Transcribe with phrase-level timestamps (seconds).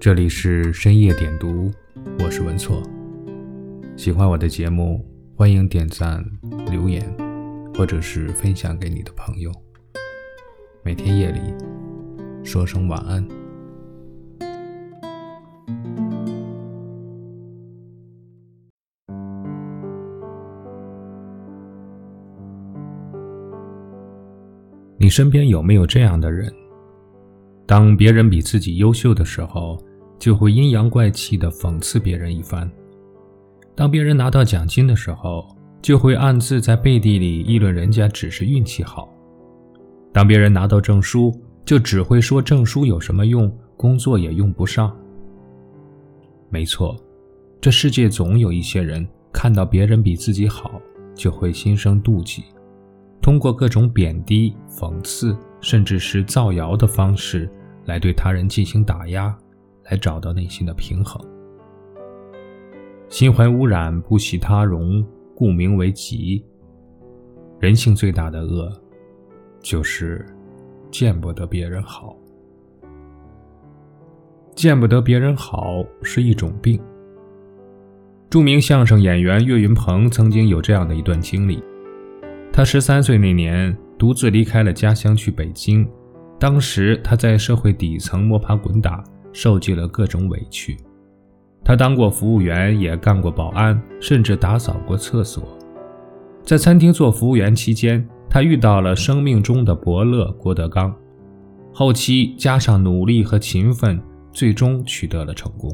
[0.00, 1.72] 这里是深夜点读，
[2.20, 2.80] 我是文措。
[3.96, 6.24] 喜欢我的节目，欢迎点赞、
[6.70, 7.02] 留言，
[7.74, 9.50] 或者是分享给你的朋友。
[10.84, 11.40] 每天夜里
[12.44, 13.26] 说声晚安。
[24.96, 26.48] 你身边有没有这样的人？
[27.66, 29.78] 当别人比自己优秀的时候，
[30.18, 32.68] 就会阴阳怪气地讽刺别人一番；
[33.74, 35.46] 当别人拿到奖金的时候，
[35.80, 39.08] 就会暗自在背地里议论人家只是运气好；
[40.12, 41.32] 当别人拿到证书，
[41.64, 44.94] 就只会说证书有什么用，工作也用不上。
[46.50, 46.96] 没错，
[47.60, 50.80] 这世界总有一些人看到别人比自己好，
[51.14, 52.42] 就会心生妒忌，
[53.22, 57.48] 通过各种贬低、讽刺，甚至是造谣的方式
[57.84, 59.36] 来对他人进行打压。
[59.90, 61.20] 来找到内心的平衡。
[63.08, 65.04] 心怀污染，不喜他容，
[65.34, 66.44] 故名为疾。
[67.58, 68.70] 人性最大的恶，
[69.60, 70.24] 就是
[70.90, 72.16] 见不得别人好。
[74.54, 76.80] 见不得别人好是一种病。
[78.28, 81.62] 著名相声演员岳云鹏曾经有这样的一段经历：
[82.52, 85.88] 他十三岁那年，独自离开了家乡去北京。
[86.38, 89.02] 当时他在社会底层摸爬滚打。
[89.32, 90.76] 受尽了各种委屈，
[91.64, 95.42] 他当过服务员，也干过保安，甚至打扫过厕所。
[96.42, 100.94] 在餐厅做服务员期间，他遇到了生命中的伯乐郭德纲。
[101.72, 104.00] 后期加上努力和勤奋，
[104.32, 105.70] 最终取得了成功。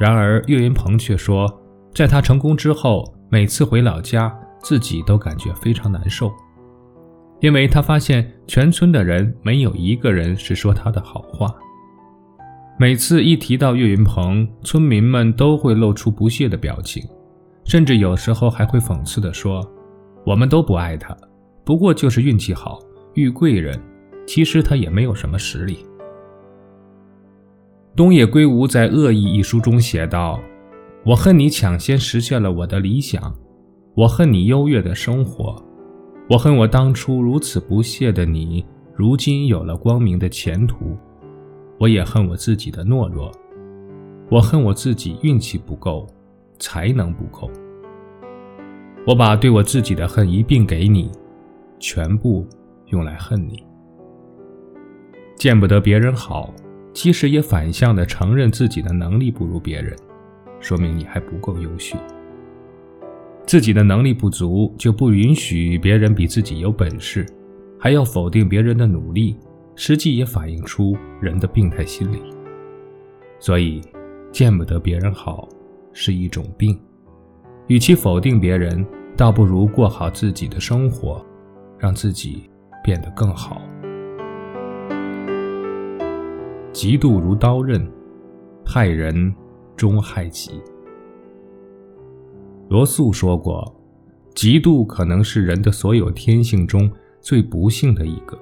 [0.00, 1.46] 然而岳云鹏却说，
[1.94, 6.32] 在他成功之后，每次回老家，自己都感觉非常难受，
[7.40, 11.54] 因为他发现全村的人没有一个人是说他的好话。
[12.80, 17.06] 每次一提到岳云鹏，村民们都会露出不屑的表情，
[17.62, 19.62] 甚至有时候还会讽刺地说
[20.24, 21.14] ：“我们都不爱他，
[21.62, 22.78] 不过就是运气好，
[23.12, 23.78] 遇贵人。
[24.26, 25.84] 其实他也没有什么实力。”
[27.94, 30.40] 东野圭吾在《恶意》一书中写道
[31.04, 33.30] ：“我恨你抢先实现了我的理想，
[33.94, 35.62] 我恨你优越的生活，
[36.30, 38.64] 我恨我当初如此不屑的你，
[38.96, 40.96] 如今有了光明的前途。”
[41.80, 43.32] 我也恨我自己的懦弱，
[44.28, 46.06] 我恨我自己运气不够，
[46.58, 47.50] 才能不够。
[49.06, 51.10] 我把对我自己的恨一并给你，
[51.78, 52.46] 全部
[52.88, 53.64] 用来恨你。
[55.36, 56.52] 见不得别人好，
[56.92, 59.96] 其实也反向的承认自己的能力不如别人，
[60.60, 61.96] 说明你还不够优秀。
[63.46, 67.24] 自己的能力不足，就不允许别人比自己有本事，
[67.78, 69.34] 还要否定别人的努力。
[69.82, 72.20] 实际也反映出人的病态心理，
[73.38, 73.80] 所以
[74.30, 75.48] 见不得别人好
[75.94, 76.78] 是一种病。
[77.66, 78.84] 与其否定别人，
[79.16, 81.24] 倒不如过好自己的生活，
[81.78, 82.42] 让自己
[82.84, 83.62] 变得更好。
[86.74, 87.90] 嫉妒如刀刃，
[88.66, 89.34] 害人
[89.78, 90.60] 终害己。
[92.68, 93.74] 罗素说过，
[94.34, 96.92] 嫉妒可能是人的所有天性中
[97.22, 98.38] 最不幸的一个。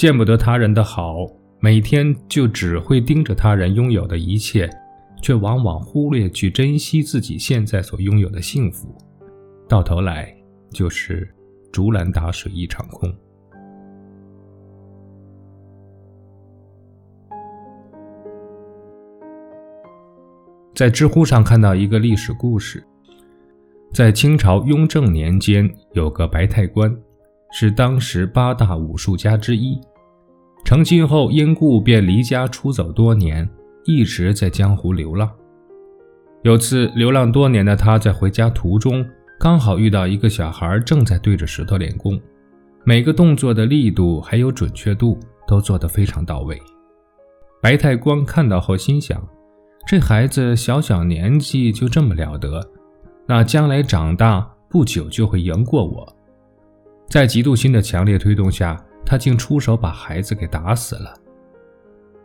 [0.00, 1.26] 见不得他人的好，
[1.58, 4.66] 每天就只会盯着他人拥有的一切，
[5.20, 8.96] 却往往忽略去珍惜自己现在所拥有的幸福，
[9.68, 10.34] 到头来
[10.70, 11.28] 就是
[11.70, 13.14] 竹篮打水一场空。
[20.74, 22.82] 在知乎上看到一个历史故事，
[23.92, 26.90] 在清朝雍正年间，有个白太官，
[27.52, 29.80] 是当时八大武术家之一。
[30.64, 33.48] 成亲后，因故便离家出走多年，
[33.84, 35.30] 一直在江湖流浪。
[36.42, 39.04] 有次流浪多年的他在回家途中，
[39.38, 42.20] 刚好遇到一个小孩正在对着石头练功，
[42.84, 46.60] 每个动作的力度还有准确度都做得非常到位。
[47.62, 49.22] 白太光看到后心想：
[49.86, 52.66] 这孩子小小年纪就这么了得，
[53.26, 56.16] 那将来长大不久就会赢过我。
[57.10, 58.82] 在嫉妒心的强烈推动下。
[59.02, 61.12] 他竟出手把孩子给打死了。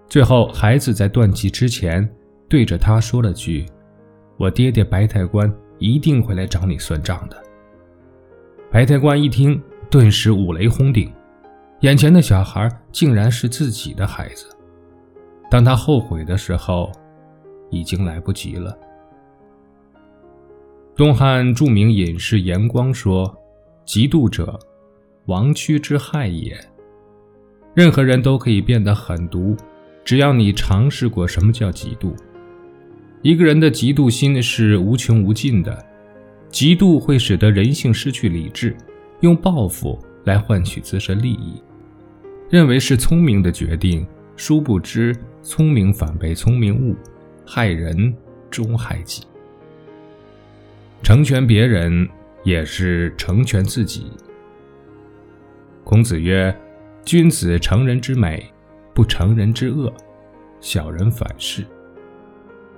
[0.07, 2.07] 最后，孩子在断气之前
[2.47, 3.65] 对着他说了句
[4.37, 7.43] ：“我爹爹白太官一定会来找你算账的。”
[8.69, 9.59] 白太官一听，
[9.89, 11.11] 顿时五雷轰顶，
[11.79, 14.45] 眼前的小孩竟然是自己的孩子。
[15.49, 16.91] 当他后悔的时候，
[17.71, 18.77] 已经来不及了。
[20.95, 23.25] 东汉著名隐士严光说
[23.87, 24.59] ：“嫉妒者，
[25.25, 26.57] 亡躯之害也。”
[27.73, 29.55] 任何人都可以变得狠毒，
[30.03, 32.15] 只要你尝试过什么叫嫉妒。
[33.21, 35.85] 一个人的嫉妒心是无穷无尽的，
[36.51, 38.75] 嫉妒会使得人性失去理智，
[39.21, 41.61] 用报复来换取自身利益，
[42.49, 44.07] 认为是聪明的决定，
[44.37, 46.95] 殊不知聪明反被聪明误，
[47.45, 48.15] 害人
[48.49, 49.23] 终害己。
[51.03, 52.07] 成全别人
[52.43, 54.11] 也是成全自己。
[55.85, 56.53] 孔子曰
[57.05, 58.43] ：“君子成人之美，
[58.91, 59.87] 不成人之恶；
[60.59, 61.63] 小人反是。”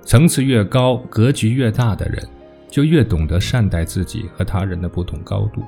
[0.04, 2.22] 层次越高、格局越大的人，
[2.68, 5.64] 就越懂得善待自己和他人的不同高度。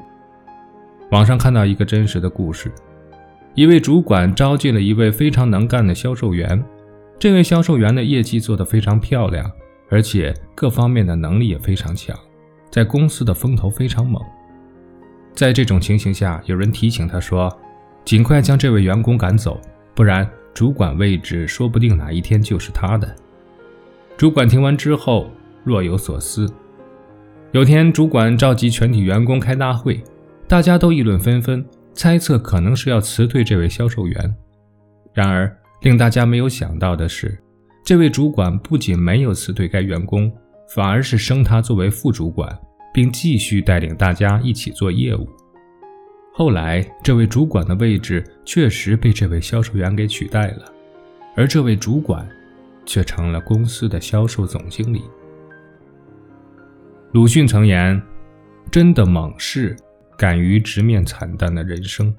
[1.13, 2.71] 网上看到一个真实的故事：
[3.55, 6.63] 一位主管招进了一位非常能干的销售员，
[7.19, 9.51] 这位销售员的业绩做得非常漂亮，
[9.89, 12.15] 而且各方面的能力也非常强，
[12.71, 14.23] 在公司的风头非常猛。
[15.41, 17.51] 在这种情形下，有人提醒他说
[18.05, 19.59] ：“尽快将这位员工赶走，
[19.95, 23.17] 不然主管位置说不定哪一天就是他的。”
[24.19, 25.31] 主管听完之后
[25.65, 26.47] 若有所思。
[27.53, 30.05] 有天，主管召集全体员工开大会，
[30.47, 31.65] 大家都议论纷纷，
[31.95, 34.37] 猜测可能是要辞退这位销售员。
[35.15, 35.51] 然而，
[35.81, 37.43] 令大家没有想到的是，
[37.83, 40.31] 这位主管不仅没有辞退该员工，
[40.75, 42.55] 反而是升他作为副主管，
[42.93, 45.29] 并继续带领大家一起做业务。
[46.33, 50.73] 后来，这位主管的位置确实被这位销售员给取代了，
[51.37, 52.29] 而这位主管。
[52.87, 55.03] 却成了公司的销售总经理。
[57.13, 58.01] 鲁迅曾言
[58.73, 59.77] ：“真的猛士
[60.17, 62.13] 敢于直面惨淡的人生。”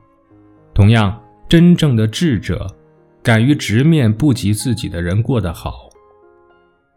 [0.74, 2.74] 同样，真正的智者
[3.22, 5.90] 敢于直面不及自己的人过得好。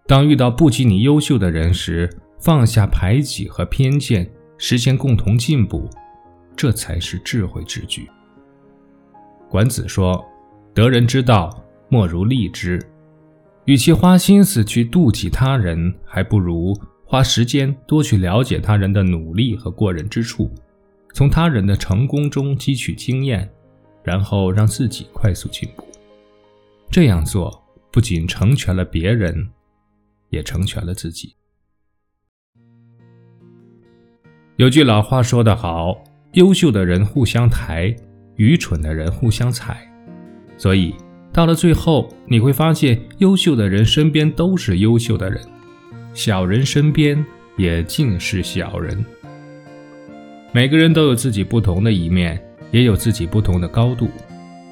[0.07, 5.89] 当遇到不及你优秀的人时，放下排挤和偏见，实现共同进步，
[6.55, 8.09] 这才是智慧之举。
[9.49, 10.25] 管子说
[10.75, 12.81] ：“得人之道，莫如利之。”
[13.67, 20.51] 与其花心思去妒忌他人，还不如花时间多去了解他人的努力和过人之处，
[21.15, 23.51] 从他人的成功中汲取经验，
[24.03, 25.87] 然后让自己快速进步。
[26.91, 29.49] 这样做不仅成全了别人，
[30.29, 31.35] 也成全了自己。
[34.57, 36.03] 有句老话说得好
[36.35, 37.95] ：“优秀的人互相抬，
[38.37, 39.77] 愚蠢的人互相踩。”
[40.57, 40.95] 所以。
[41.33, 45.43] 到了最后，你会发现，优秀的人身边都是优秀的人，
[46.13, 49.05] 小人身边也尽是小人。
[50.53, 52.41] 每个人都有自己不同的一面，
[52.71, 54.09] 也有自己不同的高度。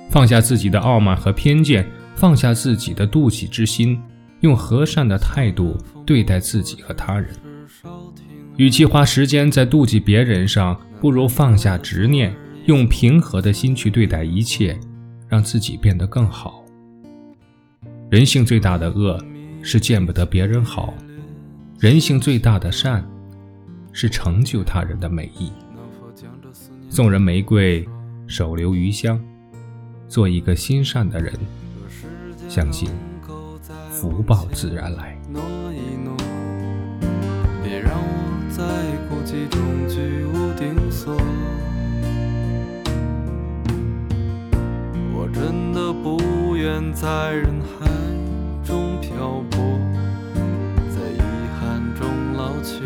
[0.09, 1.85] 放下自己的傲慢和偏见，
[2.15, 4.01] 放下自己的妒忌之心，
[4.39, 5.77] 用和善的态度
[6.07, 7.29] 对待自己和他人。
[8.57, 12.35] 与其花时间在妒忌别人上，不如放下执念，
[12.67, 14.79] 用平和的心去对待一切。
[15.33, 16.63] 让自己变得更好。
[18.11, 19.19] 人性最大的恶
[19.63, 20.93] 是见不得别人好，
[21.79, 23.03] 人性最大的善
[23.95, 25.51] 是成就他人的美意。
[26.91, 27.89] 送人玫瑰，
[28.27, 29.19] 手留余香。
[30.07, 31.33] 做一个心善的人，
[32.47, 32.91] 相信
[33.91, 35.19] 福报自然来。
[38.55, 38.63] 在
[39.09, 41.17] 孤寂中居无定所。
[45.15, 47.49] 我真的不愿在人
[47.81, 47.89] 海
[48.63, 49.79] 中漂泊，
[50.91, 51.23] 在遗
[51.59, 52.85] 憾中老去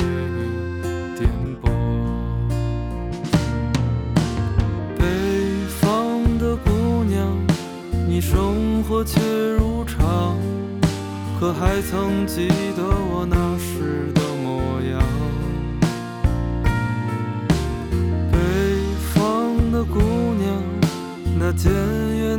[1.18, 1.28] 颠
[1.60, 1.68] 簸。
[4.96, 5.04] 北
[5.80, 7.26] 方的姑娘，
[8.06, 9.20] 你生活却
[9.58, 10.36] 如常，
[11.40, 12.46] 可还曾记
[12.76, 14.12] 得我那时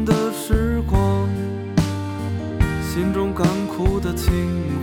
[0.05, 1.27] 的时光
[2.81, 4.76] 心中干枯的情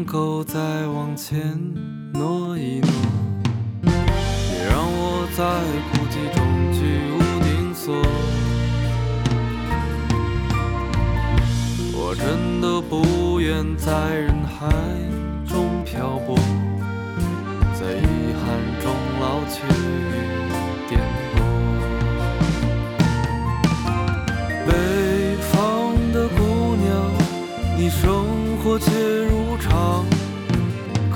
[0.00, 1.38] 能够再往前
[2.14, 2.90] 挪一挪，
[3.82, 5.44] 别让我在
[5.92, 6.40] 孤寂中
[6.72, 6.78] 居
[7.12, 7.94] 无定所。
[11.92, 14.70] 我真的不愿在人海
[15.46, 16.34] 中漂泊，
[17.78, 18.90] 在遗憾中
[19.20, 19.60] 老去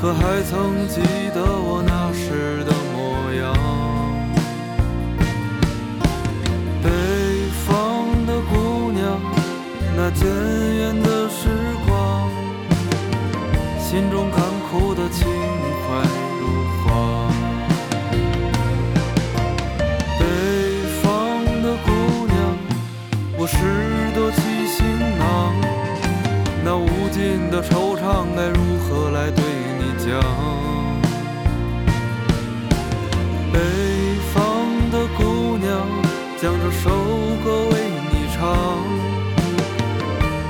[0.05, 1.01] 可还曾记
[1.35, 3.57] 得我那时的模样？
[6.83, 6.91] 北
[7.65, 9.19] 方的姑娘，
[9.97, 11.49] 那渐远的时
[11.87, 12.29] 光，
[13.81, 15.27] 心中干枯的情
[33.55, 33.61] 北
[34.35, 35.87] 方的姑娘，
[36.43, 36.91] 将这首
[37.45, 37.75] 歌为
[38.11, 38.43] 你唱，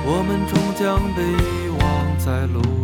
[0.07, 1.83] 我们终将被遗忘
[2.17, 2.74] 在路。